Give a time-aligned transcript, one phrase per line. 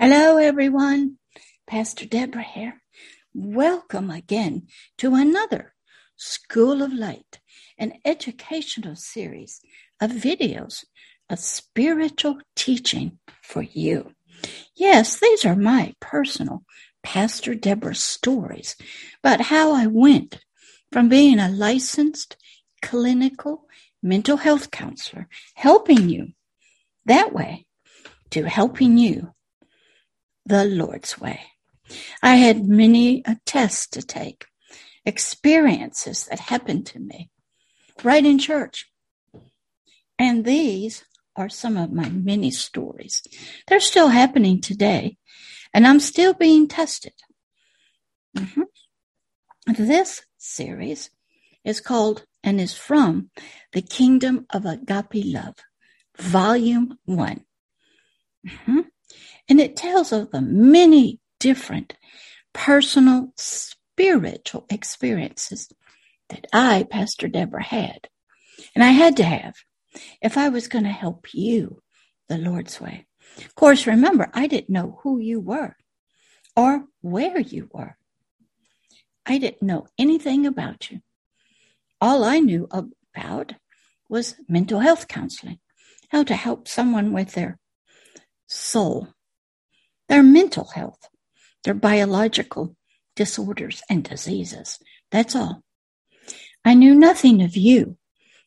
[0.00, 1.16] Hello, everyone.
[1.66, 2.80] Pastor Deborah here.
[3.34, 4.68] Welcome again
[4.98, 5.74] to another
[6.14, 7.40] School of Light,
[7.78, 9.60] an educational series
[10.00, 10.84] of videos
[11.28, 14.12] of spiritual teaching for you.
[14.76, 16.62] Yes, these are my personal
[17.02, 18.76] Pastor Deborah stories
[19.24, 20.38] about how I went
[20.92, 22.36] from being a licensed
[22.82, 23.66] clinical
[24.00, 25.26] mental health counselor,
[25.56, 26.28] helping you
[27.04, 27.66] that way,
[28.30, 29.34] to helping you
[30.48, 31.40] the Lord's way.
[32.22, 34.46] I had many tests to take,
[35.04, 37.30] experiences that happened to me
[38.02, 38.90] right in church.
[40.18, 41.04] And these
[41.36, 43.22] are some of my many stories.
[43.66, 45.16] They're still happening today,
[45.72, 47.12] and I'm still being tested.
[48.36, 48.62] Mm-hmm.
[49.74, 51.10] This series
[51.64, 53.30] is called and is from
[53.72, 55.56] The Kingdom of Agape Love,
[56.16, 57.44] Volume 1.
[58.46, 58.80] Mm-hmm.
[59.48, 61.94] And it tells of the many different
[62.52, 65.72] personal spiritual experiences
[66.28, 68.08] that I, Pastor Deborah, had.
[68.74, 69.54] And I had to have
[70.20, 71.82] if I was going to help you
[72.28, 73.06] the Lord's way.
[73.38, 75.76] Of course, remember, I didn't know who you were
[76.56, 77.96] or where you were.
[79.24, 81.00] I didn't know anything about you.
[82.00, 83.54] All I knew about
[84.08, 85.58] was mental health counseling,
[86.08, 87.58] how to help someone with their
[88.46, 89.08] soul
[90.08, 91.08] their mental health,
[91.64, 92.76] their biological
[93.14, 94.78] disorders and diseases.
[95.10, 95.62] That's all.
[96.64, 97.96] I knew nothing of you,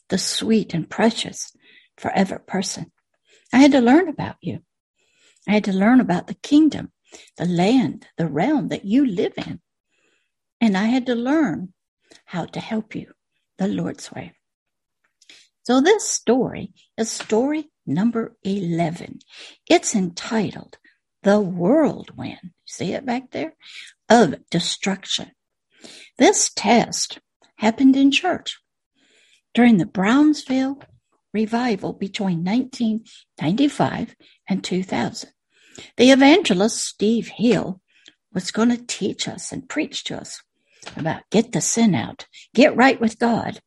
[0.09, 1.51] the sweet and precious
[1.97, 2.91] forever person.
[3.53, 4.59] I had to learn about you.
[5.47, 6.91] I had to learn about the kingdom,
[7.37, 9.59] the land, the realm that you live in.
[10.59, 11.73] And I had to learn
[12.25, 13.11] how to help you
[13.57, 14.33] the Lord's way.
[15.63, 19.19] So this story is story number 11.
[19.69, 20.77] It's entitled
[21.23, 23.53] the whirlwind, see it back there,
[24.09, 25.31] of destruction.
[26.17, 27.19] This test
[27.57, 28.59] happened in church
[29.53, 30.81] during the Brownsville
[31.33, 34.15] revival between 1995
[34.49, 35.29] and 2000.
[35.97, 37.81] The evangelist Steve Hill
[38.33, 40.41] was going to teach us and preach to us
[40.95, 43.59] about get the sin out, get right with God.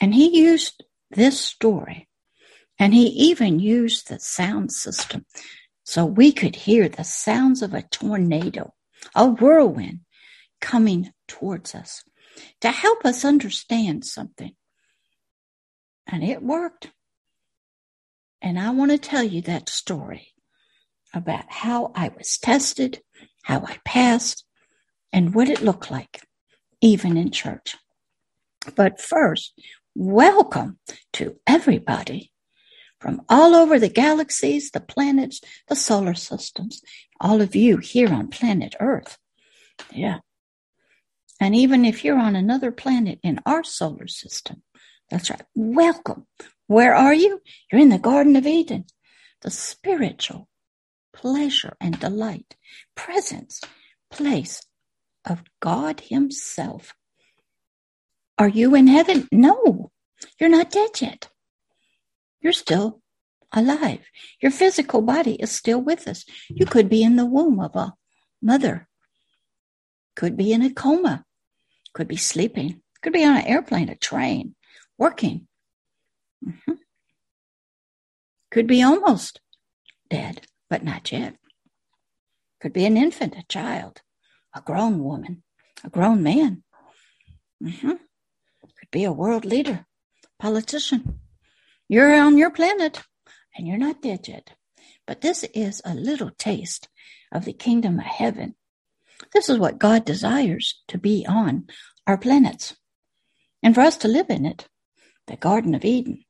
[0.00, 2.08] And he used this story
[2.78, 5.24] and he even used the sound system
[5.88, 8.74] so we could hear the sounds of a tornado,
[9.14, 10.00] a whirlwind
[10.60, 12.04] coming towards us
[12.60, 14.54] to help us understand something.
[16.06, 16.90] And it worked.
[18.42, 20.34] And I want to tell you that story
[21.14, 23.00] about how I was tested,
[23.44, 24.44] how I passed,
[25.10, 26.20] and what it looked like,
[26.82, 27.76] even in church.
[28.76, 29.54] But first,
[29.94, 30.80] welcome
[31.14, 32.30] to everybody
[33.00, 36.82] from all over the galaxies, the planets, the solar systems,
[37.20, 39.18] all of you here on planet Earth.
[39.92, 40.18] Yeah.
[41.40, 44.62] And even if you're on another planet in our solar system,
[45.10, 45.42] that's right.
[45.54, 46.26] Welcome.
[46.66, 47.40] Where are you?
[47.70, 48.84] You're in the Garden of Eden,
[49.42, 50.48] the spiritual
[51.14, 52.56] pleasure and delight,
[52.94, 53.60] presence,
[54.10, 54.62] place
[55.24, 56.94] of God Himself.
[58.36, 59.28] Are you in heaven?
[59.32, 59.90] No,
[60.38, 61.28] you're not dead yet.
[62.40, 63.00] You're still
[63.52, 64.00] alive.
[64.40, 66.24] Your physical body is still with us.
[66.48, 67.94] You could be in the womb of a
[68.42, 68.88] mother,
[70.14, 71.24] could be in a coma,
[71.92, 74.54] could be sleeping, could be on an airplane, a train,
[74.96, 75.46] working.
[76.46, 76.74] Mm-hmm.
[78.50, 79.40] Could be almost
[80.08, 81.36] dead, but not yet.
[82.60, 84.02] Could be an infant, a child,
[84.54, 85.42] a grown woman,
[85.84, 86.62] a grown man.
[87.62, 87.90] Mm-hmm.
[87.90, 89.86] Could be a world leader,
[90.38, 91.20] politician,
[91.88, 93.02] you're on your planet
[93.56, 94.52] and you're not dead yet.
[95.06, 96.88] But this is a little taste
[97.32, 98.54] of the kingdom of heaven.
[99.32, 101.66] This is what God desires to be on
[102.06, 102.76] our planets
[103.62, 104.68] and for us to live in it.
[105.26, 106.24] The Garden of Eden,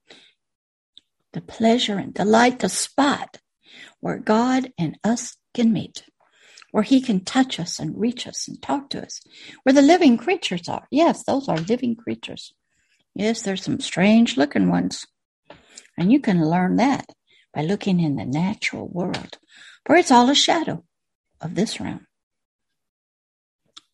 [1.33, 3.39] the pleasure and delight, the spot
[4.01, 6.05] where God and us can meet,
[6.73, 9.21] where He can touch us and reach us and talk to us,
[9.63, 10.87] where the living creatures are.
[10.91, 12.55] Yes, those are living creatures.
[13.15, 15.07] Yes, there's some strange looking ones.
[15.99, 17.13] And you can learn that
[17.53, 19.37] by looking in the natural world,
[19.85, 20.85] for it's all a shadow
[21.41, 22.07] of this realm.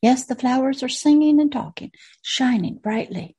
[0.03, 1.91] Yes, the flowers are singing and talking,
[2.21, 3.37] shining brightly,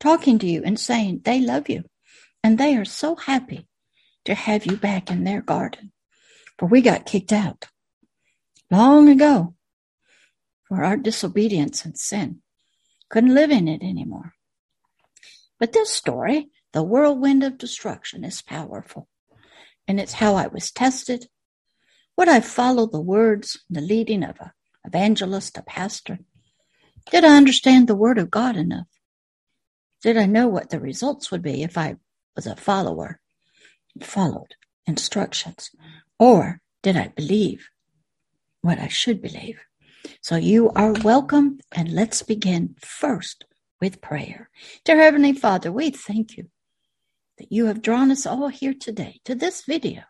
[0.00, 1.84] talking to you and saying they love you.
[2.42, 3.68] And they are so happy
[4.24, 5.92] to have you back in their garden.
[6.58, 7.66] For we got kicked out
[8.70, 9.54] long ago
[10.68, 12.40] for our disobedience and sin.
[13.10, 14.32] Couldn't live in it anymore.
[15.60, 19.08] But this story the whirlwind of destruction is powerful.
[19.88, 21.28] And it's how I was tested,
[22.16, 24.50] Would I follow the words, the leading of an
[24.84, 26.18] evangelist, a pastor?
[27.10, 28.86] Did I understand the word of God enough?
[30.02, 31.96] Did I know what the results would be if I
[32.34, 33.20] was a follower,
[34.02, 34.54] followed
[34.86, 35.70] instructions?
[36.18, 37.68] Or did I believe
[38.62, 39.60] what I should believe?
[40.20, 43.44] So you are welcome, and let's begin first
[43.80, 44.48] with prayer.
[44.84, 46.48] Dear Heavenly Father, we thank you
[47.38, 50.02] that you have drawn us all here today to this video,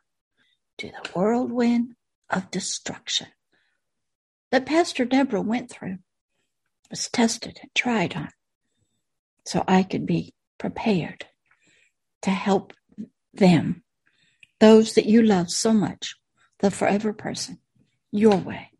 [0.79, 1.95] to the whirlwind
[2.31, 3.29] of destruction
[4.51, 5.99] that Pastor Deborah went through,
[6.91, 8.29] was tested and tried on,
[9.45, 11.27] so I could be prepared
[12.23, 12.73] to help
[13.35, 13.83] them,
[14.61, 16.15] those that you love so much,
[16.61, 17.59] the forever person,
[18.13, 18.71] your way.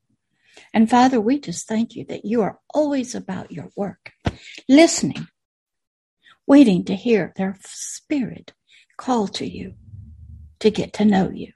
[0.73, 4.13] And Father, we just thank you that you are always about your work,
[4.69, 5.27] listening,
[6.47, 8.53] waiting to hear their spirit
[8.97, 9.75] call to you
[10.61, 11.53] to get to know you,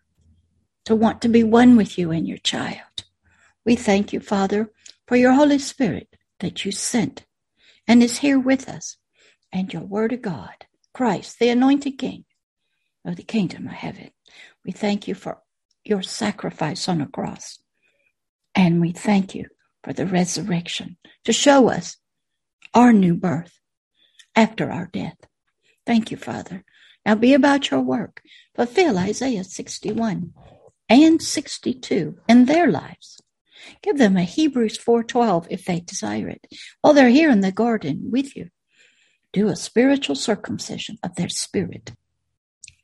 [0.84, 3.04] to want to be one with you and your child.
[3.64, 4.70] We thank you, Father,
[5.06, 6.08] for your Holy Spirit
[6.40, 7.24] that you sent
[7.86, 8.96] and is here with us,
[9.52, 12.24] and your Word of God, Christ, the anointed King
[13.04, 14.10] of the kingdom of heaven.
[14.64, 15.38] We thank you for
[15.84, 17.58] your sacrifice on the cross
[18.54, 19.46] and we thank you
[19.82, 21.96] for the resurrection to show us
[22.74, 23.59] our new birth
[24.34, 25.16] after our death.
[25.86, 26.64] Thank you, Father.
[27.04, 28.22] Now be about your work.
[28.54, 30.32] Fulfill Isaiah 61
[30.88, 33.20] and 62 in their lives.
[33.82, 36.46] Give them a Hebrews 4:12 if they desire it.
[36.80, 38.50] While they're here in the garden with you,
[39.32, 41.92] do a spiritual circumcision of their spirit.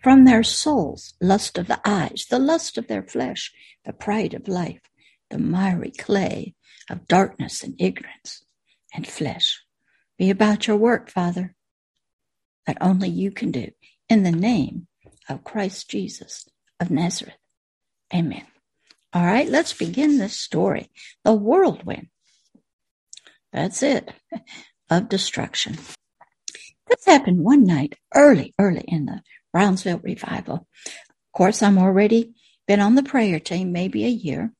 [0.03, 3.53] From their souls, lust of the eyes, the lust of their flesh,
[3.85, 4.83] the pride of life,
[5.31, 6.55] the miry clay
[6.89, 8.45] of darkness and ignorance
[8.95, 9.66] and flesh.
[10.19, 11.55] Be about your work, Father,
[12.67, 13.71] that only you can do.
[14.09, 14.87] In the name
[15.29, 16.49] of Christ Jesus
[16.81, 17.37] of Nazareth.
[18.15, 18.47] Amen.
[19.13, 20.91] All right, let's begin this story.
[21.25, 22.09] The whirlwind.
[23.53, 24.13] That's it,
[24.91, 25.79] of destruction.
[26.89, 29.23] This happened one night early, early in the
[29.53, 30.67] Brownsville revival.
[30.87, 32.35] Of course, I'm already
[32.69, 34.53] been on the prayer team maybe a year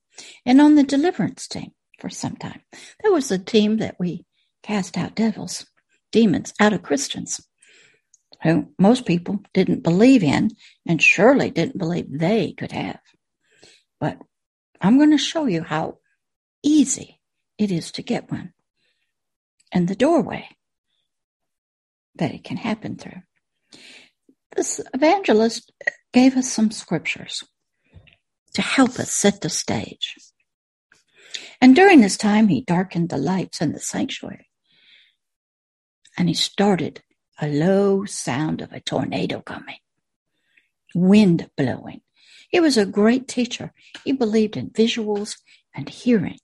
[0.45, 2.61] and on the deliverance team for some time.
[3.03, 4.25] That was the team that we
[4.63, 5.65] cast out devils,
[6.11, 7.41] demons out of Christians
[8.43, 10.51] who most people didn't believe in
[10.85, 12.99] and surely didn't believe they could have.
[13.99, 14.17] But
[14.79, 15.97] I'm going to show you how
[16.63, 17.19] easy
[17.57, 18.53] it is to get one
[19.71, 20.49] and the doorway
[22.15, 23.21] that it can happen through.
[24.55, 25.71] This evangelist
[26.13, 27.43] gave us some scriptures
[28.53, 30.15] to help us set the stage.
[31.61, 34.46] And during this time, he darkened the lights in the sanctuary.
[36.17, 37.03] And he started
[37.39, 39.77] a low sound of a tornado coming,
[40.95, 42.01] wind blowing.
[42.49, 43.73] He was a great teacher.
[44.03, 45.37] He believed in visuals
[45.75, 46.39] and hearing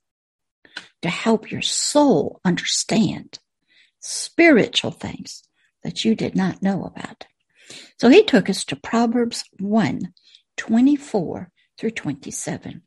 [1.02, 3.38] to help your soul understand
[4.00, 5.42] spiritual things
[5.82, 7.26] that you did not know about.
[7.98, 10.12] So he took us to Proverbs 1
[10.56, 12.82] 24 through 27.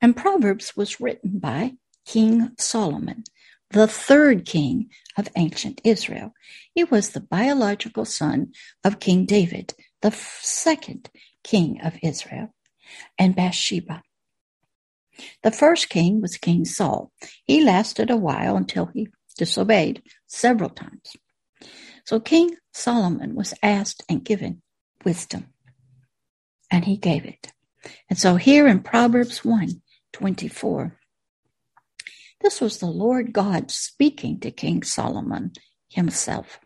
[0.00, 1.72] And Proverbs was written by
[2.04, 3.24] King Solomon,
[3.70, 6.32] the third king of ancient Israel.
[6.74, 8.52] He was the biological son
[8.84, 11.10] of King David, the second
[11.42, 12.54] king of Israel,
[13.18, 14.02] and Bathsheba.
[15.42, 17.10] The first king was King Saul.
[17.44, 21.16] He lasted a while until he disobeyed several times.
[22.04, 24.62] So King Solomon was asked and given
[25.04, 25.52] wisdom
[26.70, 27.52] and he gave it.
[28.10, 29.82] And so here in Proverbs 1
[30.12, 30.98] 24,
[32.42, 35.52] this was the Lord God speaking to King Solomon
[35.90, 36.60] himself.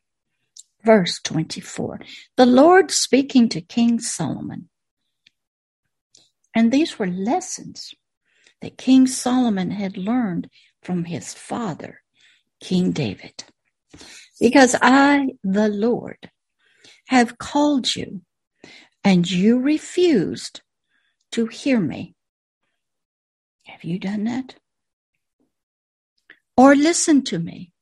[0.84, 2.00] Verse 24,
[2.36, 4.68] the Lord speaking to King Solomon.
[6.54, 7.94] And these were lessons
[8.62, 10.48] that King Solomon had learned
[10.82, 12.02] from his father,
[12.62, 13.44] King David.
[14.40, 16.30] Because I, the Lord,
[17.08, 18.22] have called you
[19.04, 20.62] and you refused
[21.32, 22.14] to hear me.
[23.66, 24.56] Have you done that?
[26.60, 27.72] Or listen to me.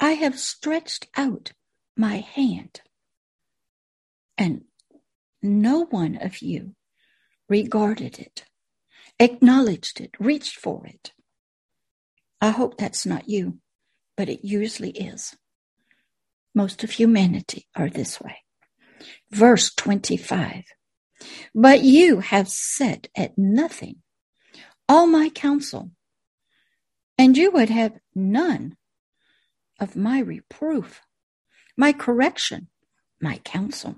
[0.00, 1.52] I have stretched out
[1.94, 2.80] my hand,
[4.38, 4.62] and
[5.42, 6.74] no one of you
[7.46, 8.46] regarded it,
[9.20, 11.12] acknowledged it, reached for it.
[12.40, 13.58] I hope that's not you,
[14.16, 15.36] but it usually is.
[16.54, 18.38] Most of humanity are this way.
[19.30, 20.64] Verse 25.
[21.54, 23.96] But you have set at nothing
[24.88, 25.90] all my counsel,
[27.18, 28.76] and you would have none
[29.80, 31.02] of my reproof,
[31.76, 32.68] my correction,
[33.20, 33.96] my counsel.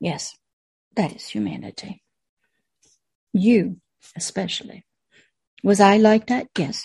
[0.00, 0.34] Yes,
[0.96, 2.02] That is humanity.
[3.32, 3.78] You,
[4.16, 4.84] especially.
[5.64, 6.48] Was I like that?
[6.58, 6.84] Yes.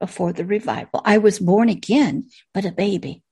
[0.00, 3.22] Before the revival, I was born again, but a baby.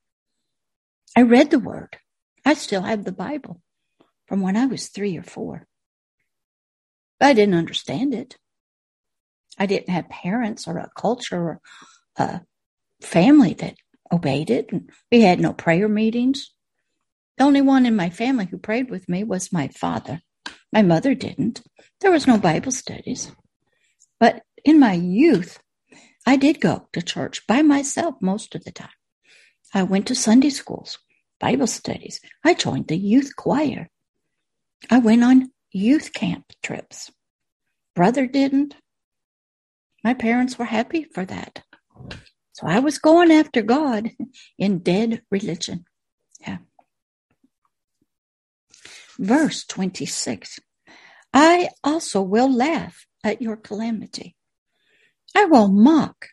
[1.17, 1.97] I read the word.
[2.45, 3.61] I still have the Bible
[4.27, 5.67] from when I was three or four.
[7.21, 8.37] I didn't understand it.
[9.57, 11.61] I didn't have parents or a culture or
[12.17, 12.41] a
[13.01, 13.75] family that
[14.11, 14.69] obeyed it.
[15.11, 16.51] We had no prayer meetings.
[17.37, 20.21] The only one in my family who prayed with me was my father.
[20.71, 21.61] My mother didn't.
[22.01, 23.31] There was no Bible studies.
[24.19, 25.59] But in my youth,
[26.25, 28.89] I did go to church by myself most of the time.
[29.73, 30.97] I went to Sunday schools,
[31.39, 32.19] Bible studies.
[32.43, 33.89] I joined the youth choir.
[34.89, 37.11] I went on youth camp trips.
[37.95, 38.75] Brother didn't.
[40.03, 41.63] My parents were happy for that.
[42.53, 44.11] So I was going after God
[44.57, 45.85] in dead religion.
[46.41, 46.57] Yeah.
[49.19, 50.59] Verse 26
[51.33, 54.35] I also will laugh at your calamity.
[55.35, 56.29] I will mock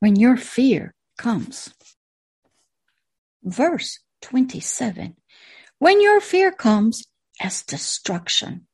[0.00, 1.72] when your fear comes.
[3.42, 5.16] Verse 27
[5.78, 7.04] When your fear comes
[7.40, 8.66] as destruction,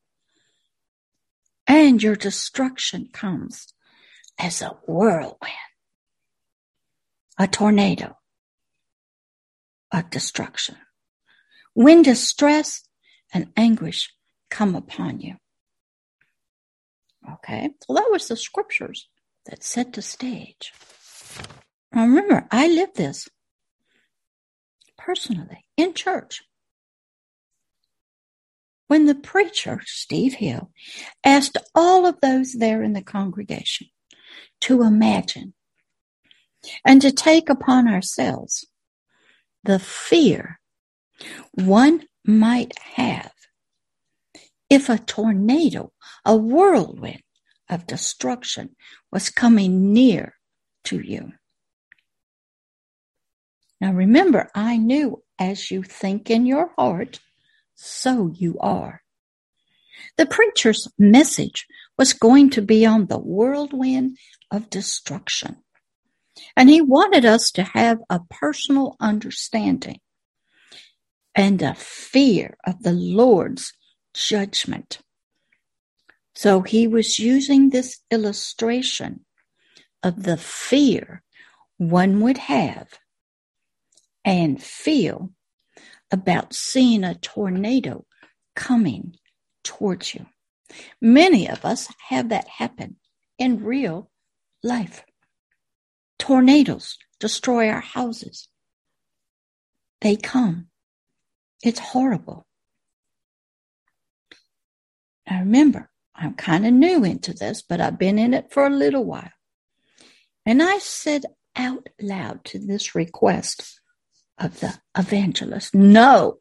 [1.66, 3.73] and your destruction comes
[4.38, 5.52] as a whirlwind,
[7.38, 8.16] a tornado,
[9.92, 10.76] a destruction.
[11.72, 12.82] When distress
[13.32, 14.12] and anguish
[14.50, 15.34] come upon you.
[17.32, 19.08] Okay, so that was the scriptures
[19.46, 20.72] that set the stage.
[21.92, 23.28] Now remember, I lived this
[24.96, 26.42] personally in church.
[28.86, 30.70] When the preacher, Steve Hill,
[31.24, 33.88] asked all of those there in the congregation
[34.64, 35.54] to imagine
[36.84, 38.66] and to take upon ourselves
[39.62, 40.60] the fear
[41.52, 43.32] one might have
[44.70, 45.92] if a tornado,
[46.24, 47.22] a whirlwind
[47.68, 48.74] of destruction
[49.12, 50.34] was coming near
[50.84, 51.32] to you.
[53.80, 57.20] Now remember, I knew as you think in your heart,
[57.74, 59.02] so you are.
[60.16, 61.66] The preacher's message
[61.98, 64.18] was going to be on the whirlwind
[64.50, 65.56] of destruction.
[66.56, 70.00] And he wanted us to have a personal understanding
[71.34, 73.72] and a fear of the Lord's
[74.14, 74.98] judgment.
[76.34, 79.24] So he was using this illustration
[80.02, 81.22] of the fear
[81.76, 82.88] one would have
[84.24, 85.30] and feel
[86.10, 88.04] about seeing a tornado
[88.54, 89.16] coming
[89.62, 90.26] towards you.
[91.00, 92.96] Many of us have that happen
[93.38, 94.10] in real
[94.64, 95.04] life.
[96.18, 98.48] Tornadoes destroy our houses.
[100.00, 100.68] They come.
[101.62, 102.46] It's horrible.
[105.28, 108.70] Now remember, I'm kind of new into this, but I've been in it for a
[108.70, 109.30] little while.
[110.44, 111.24] And I said
[111.56, 113.80] out loud to this request
[114.38, 116.38] of the evangelist, no,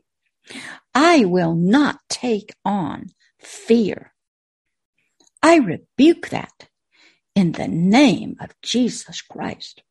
[0.94, 3.08] I will not take on
[3.40, 4.14] fear.
[5.42, 6.68] I rebuke that
[7.36, 9.84] in the name of Jesus Christ.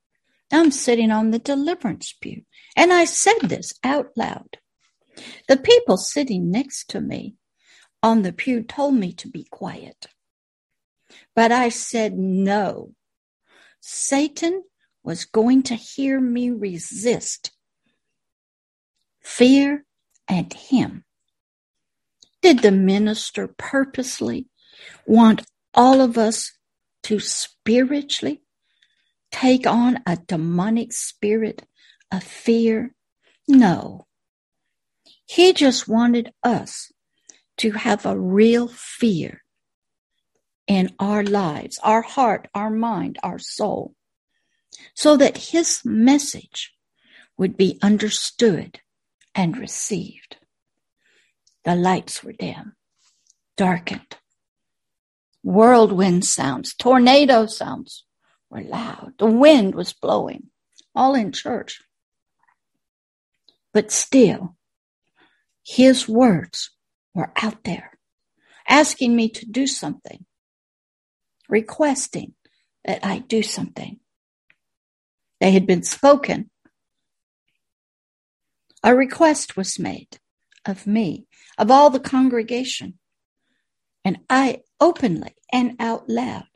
[0.53, 2.43] I'm sitting on the deliverance pew,
[2.77, 4.59] and I said this out loud.
[5.49, 7.37] The people sitting next to me
[8.03, 10.07] on the pew told me to be quiet.
[11.35, 12.93] But I said no.
[13.81, 14.63] Satan
[15.03, 17.53] was going to hear me resist
[19.21, 19.85] fear
[20.29, 21.05] and him.
[22.43, 24.49] Did the minister purposely
[25.07, 25.43] want
[25.75, 26.53] all of us
[27.05, 28.43] to spiritually
[29.31, 31.67] take on a demonic spirit
[32.11, 32.95] of fear?
[33.49, 34.07] No.
[35.27, 36.93] He just wanted us
[37.59, 39.43] to have a real fear
[40.67, 43.95] in our lives, our heart, our mind, our soul,
[44.95, 46.73] so that his message
[47.37, 48.81] would be understood
[49.35, 50.37] and received.
[51.65, 52.75] The lights were dim,
[53.57, 54.17] darkened.
[55.43, 58.05] Whirlwind sounds, tornado sounds
[58.51, 59.15] were loud.
[59.19, 60.51] The wind was blowing,
[60.95, 61.81] all in church.
[63.73, 64.57] But still,
[65.65, 66.71] his words
[67.15, 67.99] were out there
[68.69, 70.25] asking me to do something,
[71.49, 72.35] requesting
[72.85, 73.99] that I do something.
[75.41, 76.51] They had been spoken.
[78.83, 80.19] A request was made
[80.65, 81.27] of me,
[81.59, 82.99] of all the congregation,
[84.05, 86.49] and I openly and out loud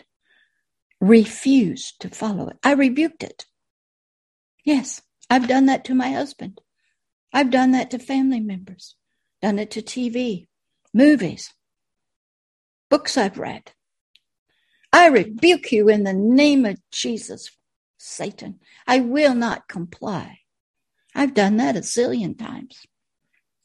[1.01, 2.59] refused to follow it.
[2.65, 3.47] I rebuked it.
[4.65, 6.61] Yes, I've done that to my husband.
[7.33, 8.97] I've done that to family members,
[9.43, 10.49] done it to TV,
[10.95, 11.55] movies,
[12.91, 13.73] books I've read.
[14.93, 17.51] I rebuke you in the name of Jesus,
[17.99, 18.61] Satan.
[18.87, 20.41] I will not comply.
[21.15, 22.87] I've done that a zillion times.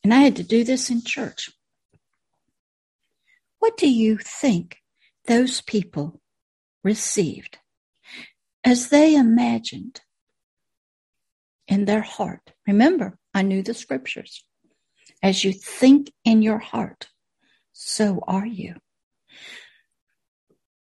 [0.04, 1.52] And I had to do this in church.
[3.62, 4.78] What do you think
[5.28, 6.20] those people
[6.84, 7.60] received
[8.64, 10.02] as they imagined
[11.68, 12.54] in their heart?
[12.66, 14.44] Remember, I knew the scriptures.
[15.22, 17.10] As you think in your heart,
[17.72, 18.78] so are you.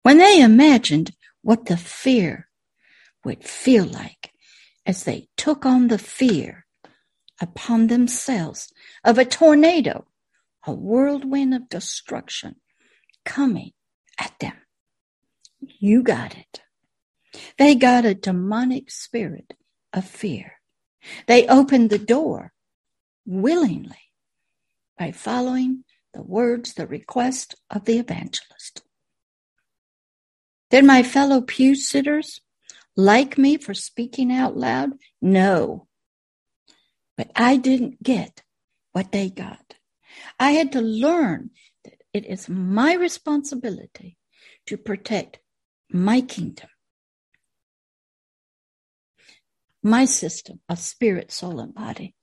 [0.02, 1.12] When they imagined
[1.42, 2.48] what the fear
[3.24, 4.32] would feel like
[4.84, 6.66] as they took on the fear
[7.40, 8.72] upon themselves
[9.04, 10.08] of a tornado,
[10.66, 12.56] a whirlwind of destruction
[13.24, 13.72] coming
[14.18, 14.56] at them.
[15.60, 16.62] You got it.
[17.58, 19.54] They got a demonic spirit
[19.92, 20.54] of fear.
[21.26, 22.52] They opened the door
[23.26, 23.98] willingly
[24.98, 28.82] by following the words, the request of the evangelist.
[30.70, 32.40] Did my fellow pew sitters
[32.96, 34.92] like me for speaking out loud?
[35.20, 35.88] No.
[37.16, 38.42] But I didn't get
[38.92, 39.74] what they got.
[40.38, 41.50] I had to learn
[42.14, 44.16] it is my responsibility
[44.66, 45.40] to protect
[45.92, 46.68] my kingdom,
[49.82, 52.14] my system of spirit, soul, and body.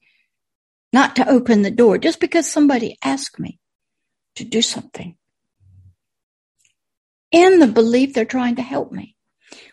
[0.93, 3.59] Not to open the door just because somebody asked me
[4.35, 5.15] to do something
[7.31, 9.15] in the belief they're trying to help me.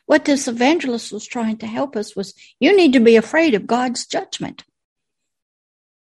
[0.07, 3.67] What this evangelist was trying to help us was you need to be afraid of
[3.67, 4.65] God's judgment.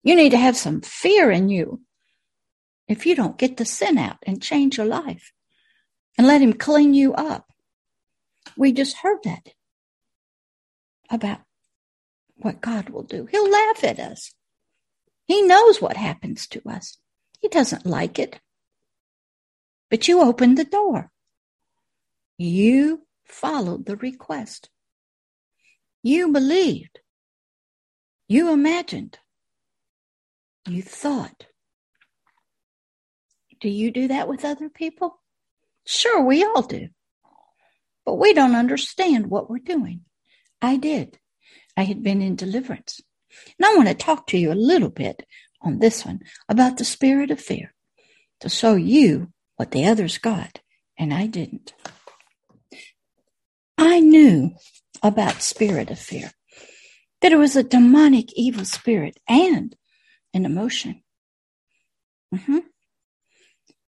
[0.03, 1.81] You need to have some fear in you
[2.87, 5.31] if you don't get the sin out and change your life
[6.17, 7.47] and let Him clean you up.
[8.55, 9.49] We just heard that
[11.09, 11.39] about
[12.37, 13.25] what God will do.
[13.25, 14.33] He'll laugh at us.
[15.27, 16.97] He knows what happens to us.
[17.39, 18.39] He doesn't like it.
[19.89, 21.11] But you opened the door.
[22.37, 24.69] You followed the request.
[26.03, 26.99] You believed.
[28.27, 29.19] You imagined.
[30.67, 31.47] You thought.
[33.59, 35.19] Do you do that with other people?
[35.85, 36.89] Sure, we all do.
[38.05, 40.01] But we don't understand what we're doing.
[40.61, 41.19] I did.
[41.77, 43.01] I had been in deliverance.
[43.57, 45.25] And I want to talk to you a little bit
[45.61, 47.73] on this one about the spirit of fear
[48.39, 50.59] to show you what the others got
[50.97, 51.73] and I didn't.
[53.77, 54.51] I knew
[55.03, 56.31] about spirit of fear,
[57.21, 59.75] that it was a demonic evil spirit and
[60.33, 61.03] an emotion.
[62.33, 62.59] Mm-hmm.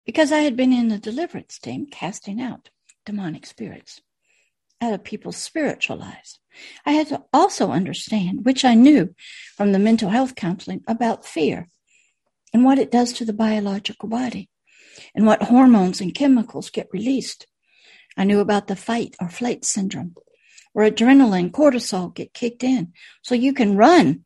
[0.06, 2.70] Because I had been in the deliverance team casting out
[3.04, 4.00] demonic spirits
[4.80, 6.40] out of people's spiritual lives.
[6.86, 9.14] I had to also understand, which I knew
[9.56, 11.68] from the mental health counseling, about fear
[12.52, 14.48] and what it does to the biological body
[15.14, 17.46] and what hormones and chemicals get released.
[18.16, 20.14] I knew about the fight or flight syndrome,
[20.72, 24.24] where adrenaline, cortisol get kicked in so you can run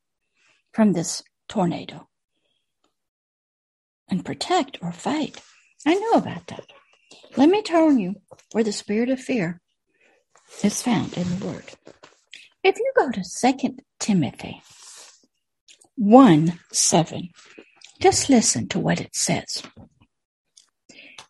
[0.73, 2.09] from this tornado
[4.09, 5.41] and protect or fight.
[5.87, 6.67] I know about that.
[7.37, 8.17] Let me tell you
[8.53, 9.61] where the spirit of fear
[10.63, 11.65] is found in the Word.
[12.63, 14.63] If you go to 2 Timothy
[15.97, 17.29] 1 7,
[18.01, 19.63] just listen to what it says.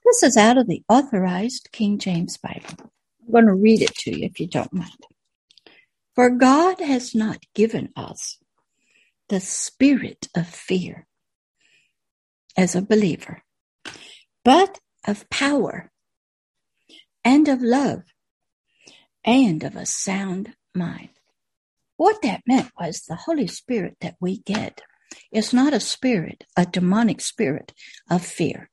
[0.04, 2.90] This is out of the authorized King James Bible.
[3.24, 5.06] I'm going to read it to you if you don't mind.
[6.14, 8.38] For God has not given us
[9.28, 11.06] the spirit of fear
[12.56, 13.43] as a believer,
[14.44, 15.90] but of power
[17.24, 18.02] and of love
[19.24, 21.10] and of a sound mind.
[21.96, 24.82] What that meant was the Holy Spirit that we get
[25.32, 27.72] is not a spirit, a demonic spirit
[28.10, 28.70] of fear.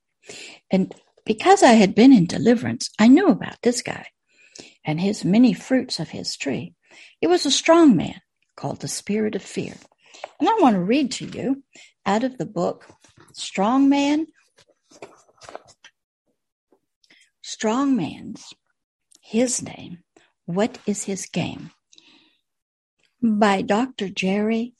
[0.71, 0.93] And
[1.25, 4.07] because I had been in deliverance, I knew about this guy
[4.83, 6.73] and his many fruits of his tree.
[7.21, 8.21] It was a strong man
[8.55, 9.75] called the spirit of fear.
[10.39, 11.63] And I want to read to you
[12.05, 12.87] out of the book
[13.33, 14.27] Strong Man,
[17.61, 18.55] Strong Man's,
[19.21, 19.99] his name,
[20.45, 21.69] What is His Game?
[23.21, 24.09] by Dr.
[24.09, 24.73] Jerry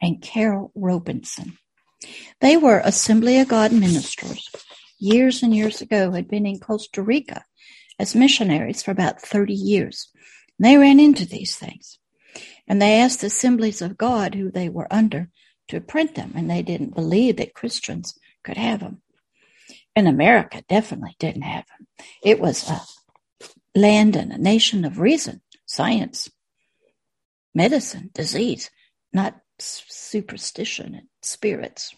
[0.00, 1.58] and Carol Robeson.
[2.40, 4.48] They were Assembly of God ministers
[4.98, 7.44] years and years ago, had been in Costa Rica
[7.98, 10.08] as missionaries for about 30 years.
[10.58, 11.98] And they ran into these things.
[12.66, 15.28] And they asked the Assemblies of God who they were under
[15.68, 19.02] to print them, and they didn't believe that Christians could have them.
[19.96, 21.86] And America definitely didn't have them.
[22.22, 22.80] It was a
[23.74, 26.30] land and a nation of reason, science,
[27.54, 28.70] medicine, disease,
[29.12, 31.94] not superstition and spirits.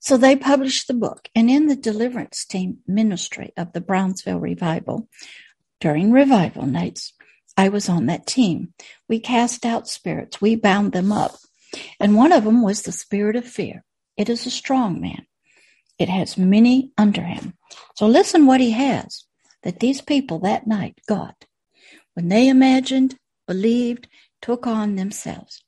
[0.00, 5.08] So they published the book, and in the deliverance team ministry of the Brownsville Revival,
[5.80, 7.12] during revival nights,
[7.56, 8.74] I was on that team.
[9.08, 11.36] We cast out spirits, we bound them up.
[12.00, 13.84] And one of them was the spirit of fear.
[14.16, 15.26] It is a strong man.
[16.02, 17.54] It has many under him.
[17.94, 19.24] So listen what he has
[19.62, 21.44] that these people that night got
[22.14, 24.08] when they imagined, believed,
[24.40, 25.62] took on themselves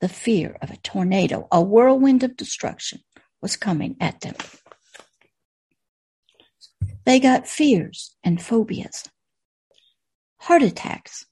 [0.00, 3.00] the fear of a tornado, a whirlwind of destruction
[3.42, 4.36] was coming at them.
[7.04, 9.08] They got fears and phobias,
[10.36, 11.26] heart attacks,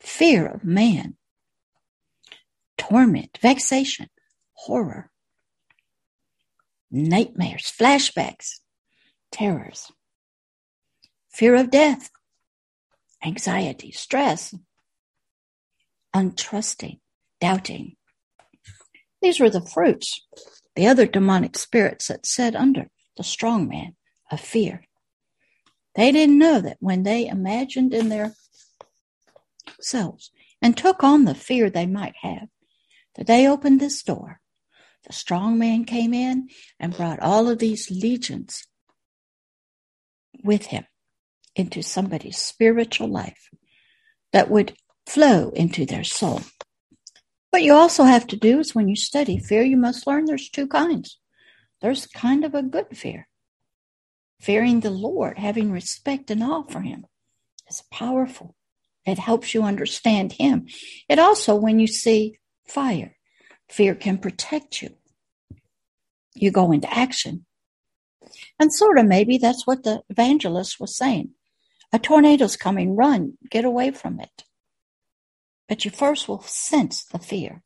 [0.00, 1.16] fear of man,
[2.76, 4.08] torment, vexation,
[4.54, 5.12] horror,
[6.90, 8.60] nightmares, flashbacks,
[9.30, 9.90] terrors,
[11.30, 12.10] fear of death,
[13.24, 14.54] anxiety, stress,
[16.14, 16.98] untrusting,
[17.40, 17.96] doubting.
[19.20, 20.20] These were the fruits,
[20.76, 23.96] the other demonic spirits that sat under the strong man
[24.30, 24.84] of fear.
[25.94, 28.34] They didn't know that when they imagined in their
[29.80, 30.30] selves
[30.62, 32.48] and took on the fear they might have,
[33.16, 34.40] that they opened this door.
[35.08, 38.66] The strong man came in and brought all of these legions
[40.44, 40.84] with him
[41.56, 43.48] into somebody's spiritual life
[44.32, 46.42] that would flow into their soul.
[47.50, 50.50] What you also have to do is when you study fear, you must learn there's
[50.50, 51.18] two kinds.
[51.80, 53.26] There's kind of a good fear.
[54.40, 57.06] Fearing the Lord, having respect and awe for him
[57.68, 58.54] is powerful.
[59.06, 60.66] It helps you understand him.
[61.08, 63.16] It also, when you see fire,
[63.70, 64.97] fear can protect you.
[66.40, 67.44] You go into action.
[68.58, 71.30] And sort of maybe that's what the evangelist was saying.
[71.92, 74.44] A tornado's coming, run, get away from it.
[75.68, 77.62] But you first will sense the fear.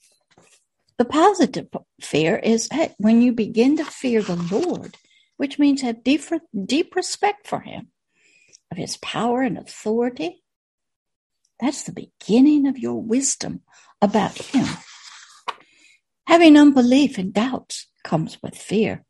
[0.99, 1.69] The positive
[2.01, 4.97] fear is hey, when you begin to fear the Lord,
[5.37, 6.23] which means have deep,
[6.67, 7.89] deep respect for Him,
[8.71, 10.43] of His power and authority.
[11.59, 13.63] That's the beginning of your wisdom
[14.01, 14.67] about Him.
[16.27, 19.05] Having unbelief and doubts comes with fear.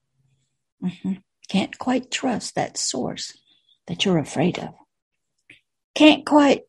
[0.83, 1.15] Mm-hmm.
[1.49, 3.37] Can't quite trust that source
[3.87, 4.75] that you're afraid of.
[5.95, 6.63] Can't quite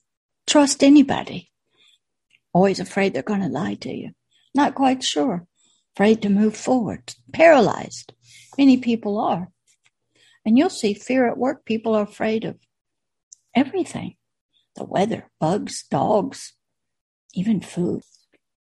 [0.45, 1.51] trust anybody
[2.53, 4.11] always afraid they're going to lie to you,
[4.53, 5.45] not quite sure,
[5.95, 8.13] afraid to move forward, paralyzed.
[8.57, 9.49] Many people are.
[10.45, 11.65] And you'll see fear at work.
[11.65, 12.57] People are afraid of
[13.55, 14.15] everything
[14.75, 16.53] the weather, bugs, dogs,
[17.33, 18.01] even food.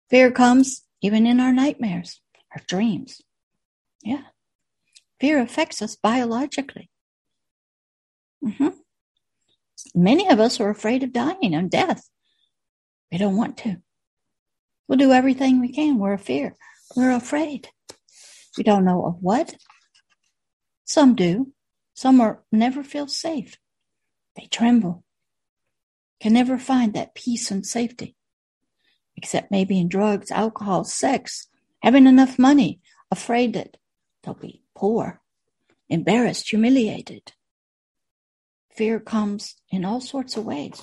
[0.10, 2.20] Fear comes even in our nightmares,
[2.52, 3.22] our dreams.
[4.02, 4.24] Yeah.
[5.20, 6.90] Fear affects us biologically.
[8.44, 8.70] Mm-hmm.
[9.94, 12.10] Many of us are afraid of dying and death.
[13.12, 13.78] We don't want to.
[14.88, 16.00] We'll do everything we can.
[16.00, 16.56] We're fear.
[16.96, 17.70] We're afraid.
[18.58, 19.56] We don't know of what.
[20.86, 21.54] Some do.
[21.94, 23.58] Some are never feel safe.
[24.36, 25.04] They tremble.
[26.20, 28.16] Can never find that peace and safety.
[29.16, 31.48] Except maybe in drugs, alcohol, sex,
[31.82, 32.80] having enough money,
[33.12, 33.78] afraid that
[34.24, 35.22] they'll be poor,
[35.90, 37.34] embarrassed, humiliated.
[38.76, 40.82] Fear comes in all sorts of ways.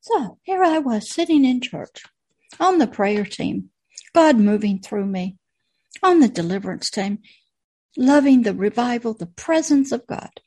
[0.00, 2.02] So here I was sitting in church
[2.60, 3.70] on the prayer team,
[4.14, 5.36] God moving through me,
[6.02, 7.18] on the deliverance team,
[7.96, 10.40] loving the revival, the presence of God.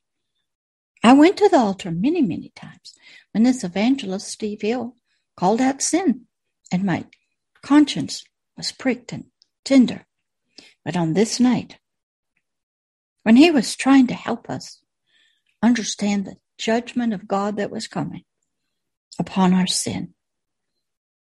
[1.03, 2.95] I went to the altar many, many times
[3.31, 4.95] when this evangelist, Steve Hill,
[5.38, 6.21] called out sin,
[6.71, 7.05] and my
[7.62, 8.23] conscience
[8.58, 9.25] was pricked and
[9.63, 10.05] tender.
[10.84, 11.77] But on this night,
[13.25, 14.83] when he was trying to help us
[15.63, 18.23] understand the judgment of God that was coming,
[19.17, 20.13] upon our sin,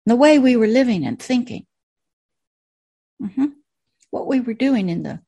[0.06, 1.66] the way we were living and thinking,
[3.24, 3.46] mm-hmm.
[4.10, 5.22] what we were doing in the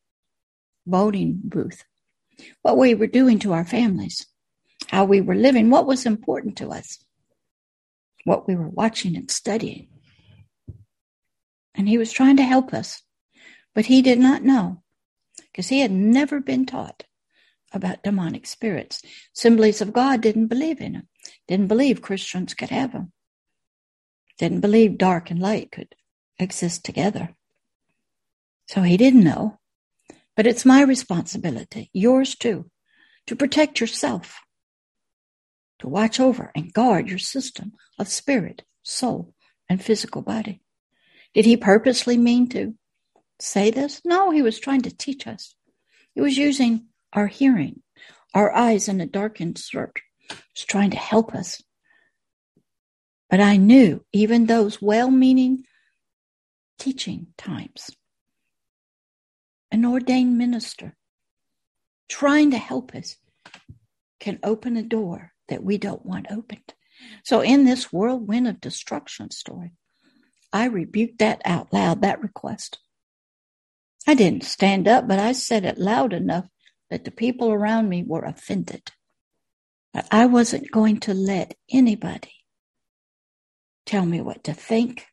[0.86, 1.86] voting booth,
[2.63, 4.27] what we were doing to our families,
[4.88, 6.99] how we were living, what was important to us,
[8.25, 9.88] what we were watching and studying.
[11.75, 13.03] And he was trying to help us,
[13.73, 14.84] but he did not know
[15.58, 17.04] because he had never been taught
[17.74, 19.02] about demonic spirits.
[19.36, 21.08] Assemblies of God didn't believe in them,
[21.48, 23.12] didn't believe Christians could have them,
[24.38, 25.96] didn't believe dark and light could
[26.38, 27.36] exist together.
[28.67, 29.58] So he didn't know.
[30.36, 32.70] But it's my responsibility, yours too,
[33.26, 34.39] to protect yourself,
[35.80, 39.34] to watch over and guard your system of spirit, soul,
[39.67, 40.62] and physical body.
[41.34, 42.76] Did he purposely mean to
[43.39, 44.02] say this?
[44.06, 45.56] No, he was trying to teach us.
[46.13, 47.82] He was using our hearing,
[48.34, 51.62] our eyes in a darkened search, was trying to help us.
[53.30, 55.63] But I knew even those well meaning
[56.80, 57.91] teaching times,
[59.71, 60.95] an ordained minister,
[62.10, 63.17] trying to help us,
[64.19, 66.73] can open a door that we don't want opened.
[67.23, 69.71] So, in this whirlwind of destruction story,
[70.52, 72.80] I rebuked that out loud, that request.
[74.10, 76.48] I didn't stand up, but I said it loud enough
[76.89, 78.93] that the people around me were offended.
[79.93, 82.32] But I wasn't going to let anybody
[83.86, 85.08] tell me what to think,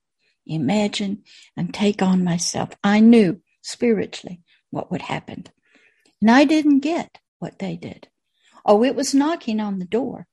[0.47, 1.25] imagine,
[1.57, 2.71] and take on myself.
[2.85, 5.47] I knew spiritually what would happen.
[6.21, 8.09] And I didn't get what they did.
[8.65, 10.29] Oh, it was knocking on the door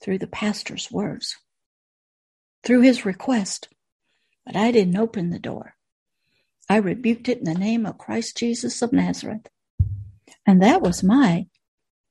[0.00, 1.36] through the pastor's words,
[2.62, 3.68] through his request.
[4.46, 5.74] But I didn't open the door.
[6.68, 9.48] I rebuked it in the name of Christ Jesus of Nazareth.
[10.46, 11.46] And that was my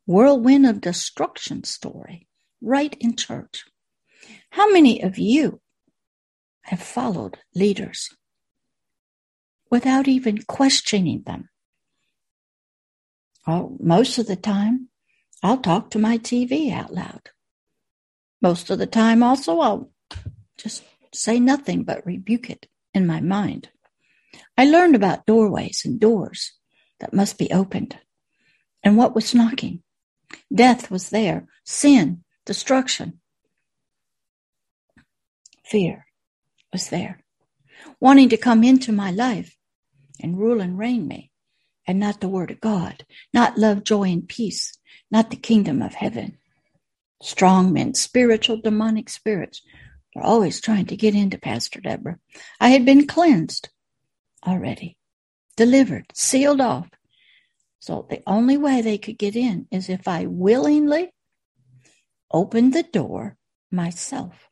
[0.05, 2.27] whirlwind of destruction story
[2.61, 3.65] right in church.
[4.51, 5.61] How many of you
[6.61, 8.09] have followed leaders
[9.69, 11.49] without even questioning them?
[13.45, 14.89] Well, most of the time,
[15.43, 17.29] I'll talk to my TV out loud.
[18.41, 19.91] Most of the time, also, I'll
[20.57, 23.69] just say nothing but rebuke it in my mind.
[24.57, 26.53] I learned about doorways and doors
[26.99, 27.97] that must be opened
[28.83, 29.83] and what was knocking.
[30.53, 33.19] Death was there, sin, destruction.
[35.65, 36.05] Fear
[36.73, 37.23] was there,
[37.99, 39.55] wanting to come into my life
[40.21, 41.31] and rule and reign me,
[41.85, 44.77] and not the word of God, not love, joy, and peace,
[45.11, 46.37] not the kingdom of heaven.
[47.21, 49.61] Strong men, spiritual demonic spirits
[50.15, 52.19] are always trying to get into Pastor Deborah.
[52.59, 53.69] I had been cleansed
[54.47, 54.97] already,
[55.55, 56.89] delivered, sealed off.
[57.79, 61.11] So the only way they could get in is if I willingly
[62.31, 63.37] opened the door
[63.71, 64.47] myself.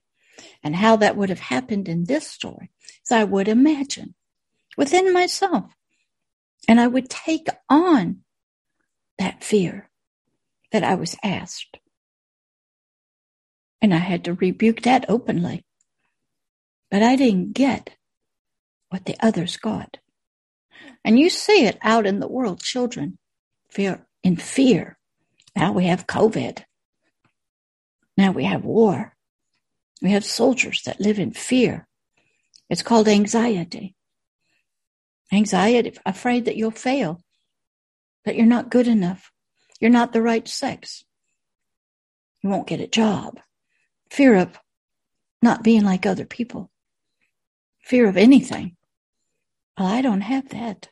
[0.63, 2.71] And how that would have happened in this story
[3.03, 4.15] is I would imagine
[4.77, 5.71] within myself.
[6.67, 8.21] And I would take on
[9.17, 9.89] that fear
[10.71, 11.79] that I was asked.
[13.81, 15.63] And I had to rebuke that openly.
[16.89, 17.94] But I didn't get
[18.95, 19.97] what the others got.
[21.03, 23.17] And you see it out in the world, children
[23.69, 24.97] fear in fear.
[25.53, 26.63] Now we have COVID.
[28.15, 29.13] Now we have war.
[30.01, 31.89] We have soldiers that live in fear.
[32.69, 33.95] It's called anxiety.
[35.29, 37.21] Anxiety, afraid that you'll fail,
[38.23, 39.29] that you're not good enough,
[39.81, 41.03] you're not the right sex,
[42.41, 43.41] you won't get a job,
[44.09, 44.57] fear of
[45.41, 46.71] not being like other people,
[47.81, 48.77] fear of anything.
[49.77, 50.89] Well, I don't have that.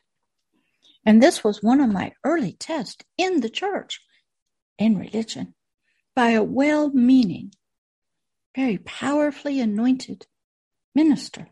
[1.06, 4.00] And this was one of my early tests in the church,
[4.78, 5.54] in religion,
[6.14, 7.52] by a well meaning,
[8.56, 10.26] very powerfully anointed
[10.94, 11.48] minister.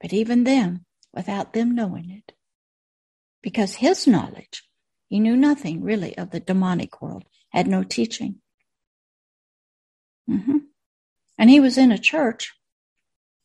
[0.00, 0.84] But even them,
[1.14, 2.32] without them knowing it,
[3.42, 4.64] because his knowledge,
[5.08, 8.36] he knew nothing really of the demonic world, had no teaching.
[10.28, 10.58] Mm-hmm.
[11.38, 12.52] And he was in a church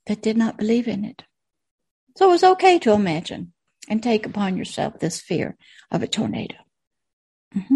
[0.06, 1.24] that did not believe in it.
[2.18, 3.54] So it was okay to imagine
[3.88, 5.56] and take upon yourself this fear
[5.92, 6.56] of a tornado.
[7.56, 7.76] Mm-hmm.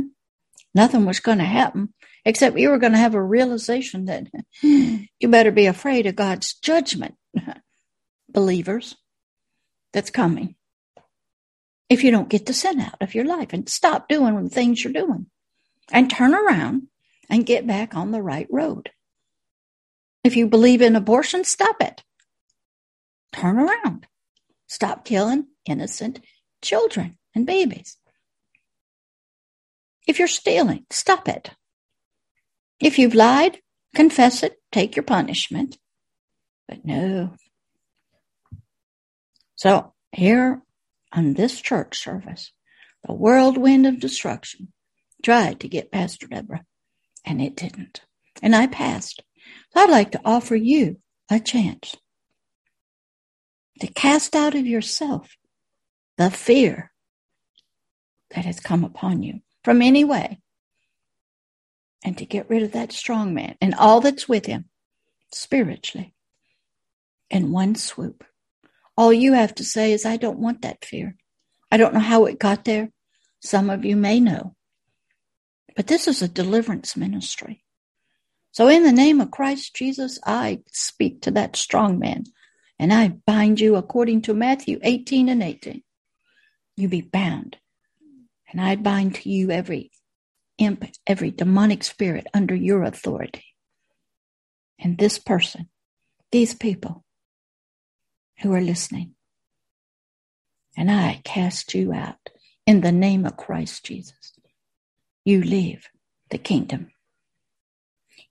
[0.73, 1.93] Nothing was going to happen
[2.25, 4.25] except you were going to have a realization that
[4.63, 7.13] you better be afraid of God's judgment,
[8.29, 8.95] believers,
[9.93, 10.55] that's coming.
[11.87, 14.83] If you don't get the sin out of your life and stop doing the things
[14.83, 15.27] you're doing
[15.91, 16.87] and turn around
[17.29, 18.89] and get back on the right road.
[20.23, 22.01] If you believe in abortion, stop it.
[23.33, 24.07] Turn around.
[24.71, 26.21] Stop killing innocent
[26.61, 27.97] children and babies.
[30.07, 31.49] If you're stealing, stop it.
[32.79, 33.59] If you've lied,
[33.93, 35.77] confess it, take your punishment.
[36.69, 37.33] But no.
[39.55, 40.61] So here
[41.11, 42.53] on this church service,
[43.05, 44.71] the whirlwind of destruction
[45.21, 46.63] tried to get Pastor Deborah,
[47.25, 48.03] and it didn't.
[48.41, 49.21] And I passed.
[49.73, 51.97] So I'd like to offer you a chance
[53.81, 55.37] to cast out of yourself
[56.17, 56.91] the fear
[58.29, 60.39] that has come upon you from any way
[62.03, 64.65] and to get rid of that strong man and all that's with him
[65.33, 66.13] spiritually
[67.31, 68.23] in one swoop.
[68.95, 71.15] All you have to say is, I don't want that fear.
[71.71, 72.91] I don't know how it got there.
[73.39, 74.55] Some of you may know.
[75.75, 77.63] But this is a deliverance ministry.
[78.51, 82.25] So, in the name of Christ Jesus, I speak to that strong man
[82.81, 85.83] and I bind you according to Matthew 18 and 18
[86.75, 87.57] you be bound.
[88.51, 89.91] And I bind to you every
[90.57, 93.45] imp, every demonic spirit under your authority.
[94.79, 95.69] And this person,
[96.31, 97.05] these people
[98.41, 99.13] who are listening,
[100.75, 102.29] and I cast you out
[102.65, 104.33] in the name of Christ Jesus.
[105.23, 105.87] You leave
[106.31, 106.89] the kingdom.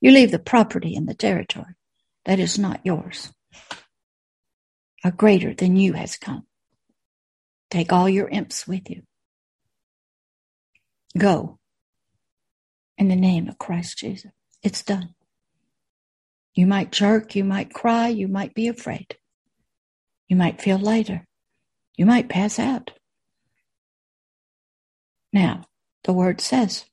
[0.01, 1.77] You leave the property and the territory
[2.25, 3.33] that is not yours.
[5.03, 6.47] A greater than you has come.
[7.71, 9.03] Take all your imps with you.
[11.17, 11.59] Go
[12.99, 14.33] in the name of Christ Jesus.
[14.63, 15.15] It's done.
[16.55, 19.17] You might jerk, you might cry, you might be afraid.
[20.29, 21.27] You might feel lighter.
[21.97, 22.93] You might pass out.
[25.33, 25.65] Now,
[26.05, 26.85] the word says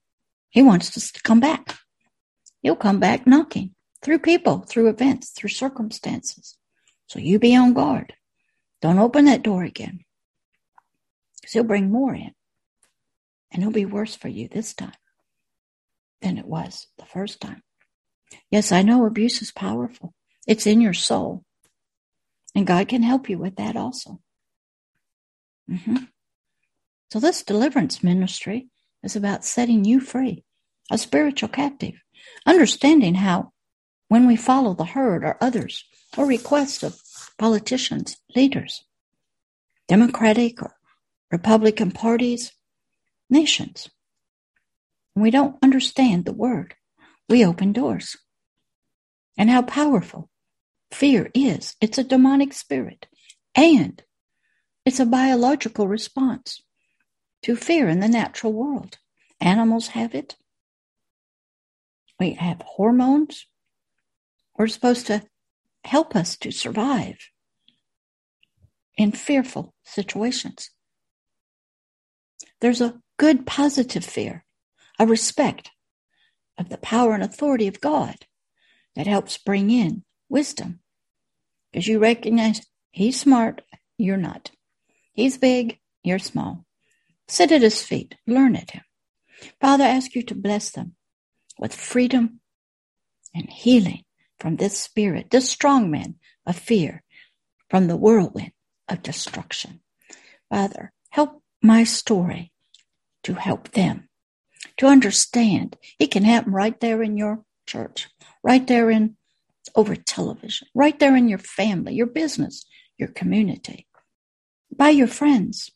[0.50, 1.78] he wants us to come back.
[2.62, 6.57] He'll come back knocking through people, through events, through circumstances.
[7.08, 8.13] So you be on guard.
[8.82, 10.02] Don't open that door again.
[11.39, 12.32] Because he'll bring more in.
[13.52, 14.91] And it'll be worse for you this time
[16.22, 17.63] than it was the first time.
[18.52, 20.13] Yes, I know abuse is powerful.
[20.46, 21.43] It's in your soul.
[22.54, 24.20] And God can help you with that also.
[25.70, 25.98] Mm-hmm.
[27.12, 28.67] So, this deliverance ministry
[29.04, 30.43] is about setting you free,
[30.91, 31.93] a spiritual captive,
[32.46, 33.54] understanding how
[34.08, 35.86] when we follow the herd or others
[36.18, 37.00] or requests of
[37.38, 38.84] politicians, leaders,
[39.88, 40.74] Democratic or
[41.32, 42.52] Republican parties,
[43.30, 43.90] nations,
[45.18, 46.76] and we don't understand the word,
[47.28, 48.18] we open doors.
[49.36, 50.30] And how powerful
[50.92, 51.76] fear is.
[51.82, 53.08] It's a demonic spirit.
[53.56, 54.04] And
[54.86, 56.62] it's a biological response
[57.42, 59.00] to fear in the natural world.
[59.42, 60.36] Animals have it.
[62.20, 63.48] We have hormones.
[64.56, 65.24] We're supposed to
[65.88, 67.17] help us to survive
[68.97, 70.69] in fearful situations.
[72.60, 74.43] There's a good positive fear,
[75.00, 75.71] a respect
[76.58, 78.15] of the power and authority of God
[78.95, 80.80] that helps bring in wisdom.
[81.71, 83.62] Because you recognize he's smart,
[83.97, 84.52] you're not.
[85.13, 86.65] He's big, you're small.
[87.30, 88.84] Sit at his feet, learn at him.
[89.62, 90.95] Father, I ask you to bless them
[91.58, 92.41] with freedom
[93.34, 94.04] and healing
[94.39, 97.04] from this spirit, this strong man of fear,
[97.69, 98.52] from the whirlwind
[98.88, 99.82] of destruction.
[100.50, 102.52] Father, help my story
[103.23, 104.08] to help them
[104.78, 108.10] to understand it can happen right there in your church,
[108.43, 109.17] right there in
[109.76, 112.65] over television, right there in your family, your business,
[112.97, 113.88] your community
[114.76, 115.71] by your friends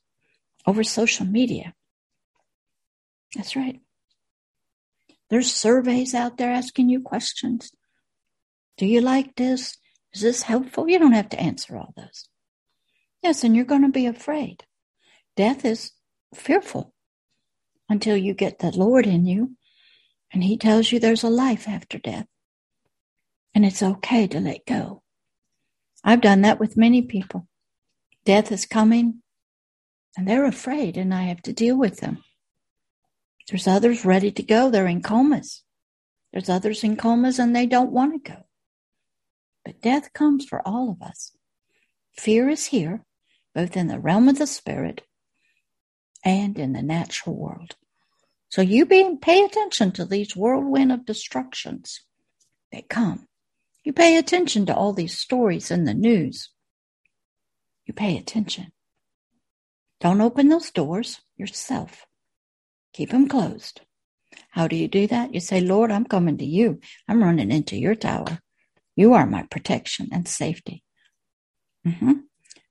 [0.65, 1.73] over social media.
[3.35, 3.79] That's right.
[5.29, 7.71] There's surveys out there asking you questions.
[8.77, 9.77] Do you like this?
[10.13, 10.89] Is this helpful?
[10.89, 12.27] You don't have to answer all those.
[13.21, 14.63] Yes, and you're going to be afraid.
[15.35, 15.91] Death is
[16.33, 16.93] fearful
[17.89, 19.55] until you get the Lord in you
[20.33, 22.27] and He tells you there's a life after death.
[23.53, 25.03] And it's okay to let go.
[26.03, 27.47] I've done that with many people.
[28.23, 29.21] Death is coming,
[30.15, 32.23] and they're afraid, and I have to deal with them.
[33.49, 35.63] There's others ready to go, they're in comas.
[36.31, 38.37] There's others in comas and they don't want to go.
[39.63, 41.31] But death comes for all of us.
[42.17, 43.05] Fear is here,
[43.53, 45.01] both in the realm of the spirit
[46.23, 47.75] and in the natural world.
[48.49, 52.01] So you be, pay attention to these whirlwind of destructions
[52.71, 53.27] that come.
[53.83, 56.49] You pay attention to all these stories in the news
[57.85, 58.71] you pay attention.
[59.99, 62.05] Don't open those doors yourself.
[62.93, 63.81] Keep them closed.
[64.51, 65.33] How do you do that?
[65.33, 66.79] You say, Lord, I'm coming to you.
[67.07, 68.39] I'm running into your tower.
[68.95, 70.83] You are my protection and safety.
[71.85, 72.13] Mm-hmm.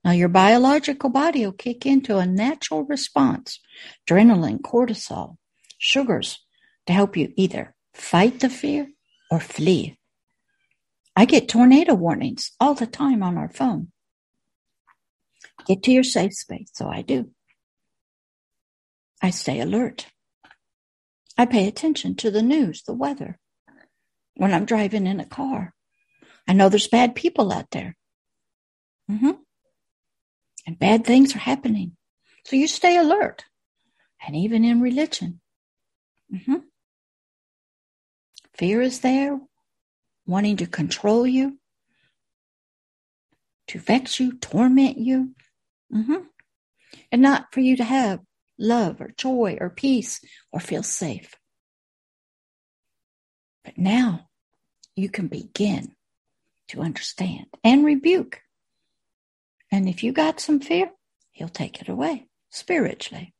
[0.04, 3.60] Now, your biological body will kick into a natural response
[4.08, 5.36] adrenaline, cortisol,
[5.78, 6.38] sugars
[6.86, 8.88] to help you either fight the fear
[9.30, 9.98] or flee.
[11.16, 13.88] I get tornado warnings all the time on our phone.
[15.66, 16.70] Get to your safe space.
[16.72, 17.30] So I do.
[19.22, 20.06] I stay alert.
[21.36, 23.38] I pay attention to the news, the weather.
[24.34, 25.74] When I'm driving in a car,
[26.48, 27.96] I know there's bad people out there.
[29.10, 29.30] Mm-hmm.
[30.66, 31.96] And bad things are happening.
[32.44, 33.44] So you stay alert.
[34.26, 35.40] And even in religion.
[36.32, 36.56] Mm-hmm.
[38.54, 39.40] Fear is there,
[40.26, 41.58] wanting to control you,
[43.68, 45.34] to vex you, torment you.
[45.94, 46.24] Mm-hmm.
[47.10, 48.20] And not for you to have
[48.58, 50.20] love or joy or peace
[50.52, 51.34] or feel safe.
[53.64, 54.28] But now
[54.94, 55.94] you can begin
[56.70, 58.40] to understand and rebuke.
[59.70, 60.90] And if you got some fear,
[61.32, 63.34] he'll take it away spiritually.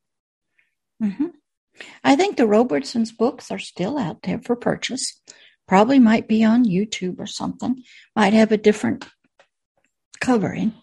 [1.03, 1.26] Mm-hmm.
[2.05, 5.20] I think the Robesons books are still out there for purchase.
[5.66, 7.83] Probably might be on YouTube or something.
[8.14, 9.07] Might have a different
[10.20, 10.74] covering.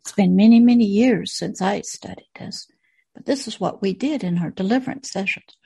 [0.00, 2.66] It's been many, many years since I studied this,
[3.14, 5.56] but this is what we did in our deliverance sessions.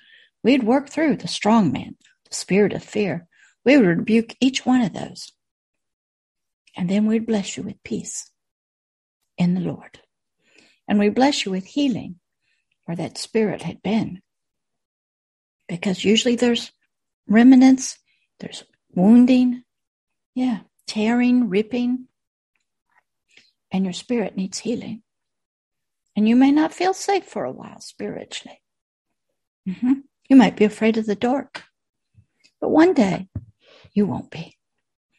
[0.43, 1.97] We'd work through the strong man,
[2.29, 3.29] the spirit of fear.
[3.65, 5.33] We would rebuke each one of those.
[6.77, 8.31] And then we'd bless you with peace
[9.37, 10.01] in the Lord.
[10.89, 12.17] And we bless you with healing
[12.85, 14.21] where that spirit had been.
[15.69, 16.73] Because usually there's
[17.27, 17.99] remnants,
[18.41, 18.65] there's
[18.95, 19.63] wounding,
[20.35, 22.09] yeah, tearing, ripping,
[23.71, 25.03] and your spirit needs healing.
[26.15, 28.61] And you may not feel safe for a while spiritually.
[29.67, 29.93] Mm-hmm.
[30.29, 31.65] You might be afraid of the dark.
[32.61, 33.29] But one day
[33.95, 34.59] you won't be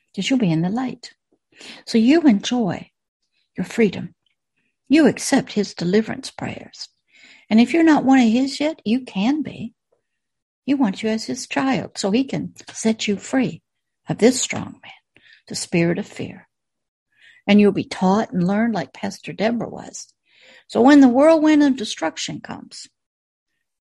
[0.08, 1.14] because you'll be in the light.
[1.86, 2.90] So you enjoy
[3.58, 4.16] your freedom.
[4.90, 6.90] You accept his deliverance prayers.
[7.50, 9.74] And if you're not one of his yet, you can be.
[10.66, 13.62] He wants you as his child so he can set you free
[14.08, 16.48] of this strong man, the spirit of fear
[17.48, 20.14] and you'll be taught and learn like Pastor Deborah was.
[20.68, 22.88] So when the whirlwind of destruction comes,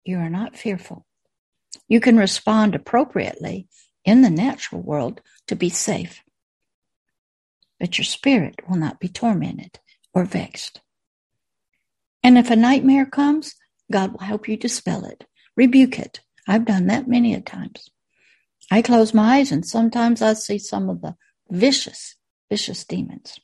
[0.04, 1.06] you are not fearful.
[1.88, 3.68] You can respond appropriately
[4.06, 6.22] in the natural world to be safe.
[7.80, 9.80] But your spirit will not be tormented
[10.14, 10.82] or vexed.
[12.24, 13.56] And if a nightmare comes,
[13.92, 15.26] God will help you dispel it,
[15.56, 16.20] rebuke it.
[16.48, 17.90] I've done that many a times.
[18.72, 21.16] I close my eyes and sometimes I see some of the
[21.50, 22.16] vicious,
[22.50, 23.40] vicious demons.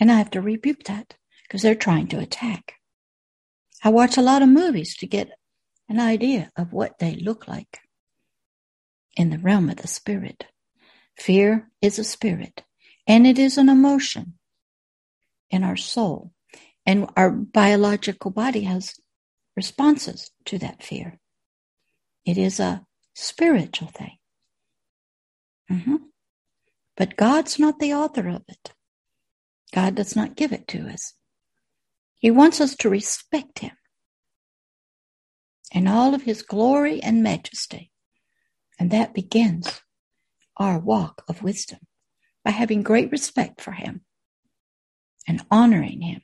[0.00, 2.74] And I have to rebuke that because they're trying to attack.
[3.84, 5.30] I watch a lot of movies to get
[5.88, 7.80] an idea of what they look like
[9.16, 10.46] in the realm of the spirit.
[11.18, 12.62] Fear is a spirit
[13.06, 14.34] and it is an emotion
[15.50, 16.32] in our soul.
[16.84, 18.94] And our biological body has
[19.56, 21.18] responses to that fear.
[22.24, 22.84] It is a
[23.14, 24.18] spiritual thing.
[25.70, 25.96] Mm-hmm.
[26.96, 28.72] But God's not the author of it.
[29.74, 31.14] God does not give it to us.
[32.18, 33.72] He wants us to respect Him
[35.72, 37.90] in all of His glory and majesty.
[38.78, 39.80] And that begins
[40.56, 41.78] our walk of wisdom
[42.44, 44.02] by having great respect for Him
[45.26, 46.22] and honoring Him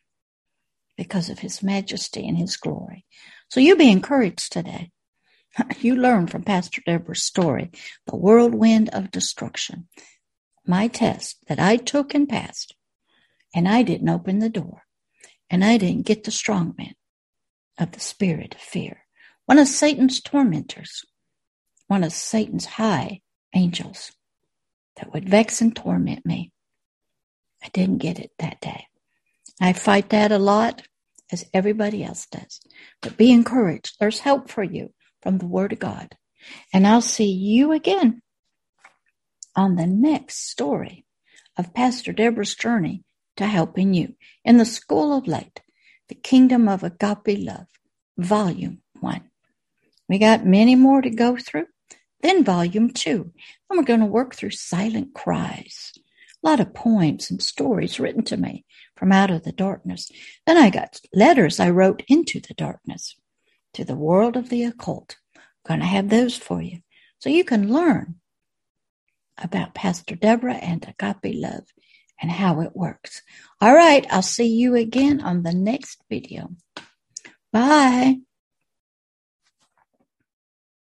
[0.97, 3.05] because of His majesty and His glory.
[3.49, 4.91] So you be encouraged today.
[5.81, 7.71] You learn from Pastor Deborah's story,
[8.07, 9.89] the whirlwind of destruction.
[10.67, 12.75] My test that I took and passed
[13.55, 14.83] and I didn't open the door.
[15.51, 16.95] And I didn't get the strong man
[17.79, 19.07] of the spirit of fear.
[19.47, 21.05] One of Satan's tormentors.
[21.87, 23.23] One of Satan's high
[23.55, 24.13] angels
[24.99, 26.53] that would vex and torment me.
[27.63, 28.87] I didn't get it that day.
[29.61, 30.83] I fight that a lot
[31.33, 32.61] as everybody else does.
[33.03, 33.97] But be encouraged.
[33.99, 34.93] There's help for you
[35.23, 36.17] from the Word of God.
[36.73, 38.23] And I'll see you again
[39.57, 41.05] on the next story
[41.57, 43.03] of Pastor Deborah's journey
[43.37, 45.61] to helping you in the School of Light,
[46.09, 47.67] the Kingdom of Agape Love,
[48.17, 49.23] Volume 1.
[50.09, 51.67] We got many more to go through.
[52.21, 53.33] Then Volume 2.
[53.71, 55.93] And we're going to work through Silent Cries.
[56.43, 58.65] A lot of poems and stories written to me
[58.97, 60.11] from out of the darkness.
[60.47, 63.17] Then I got letters I wrote into the darkness
[63.75, 65.17] to the world of the occult.
[65.37, 66.81] I'm going to have those for you
[67.19, 68.17] so you can learn
[69.37, 71.65] about Pastor Deborah and agape love
[72.21, 73.23] and how it works.
[73.61, 76.51] All right, I'll see you again on the next video.
[77.53, 78.19] Bye.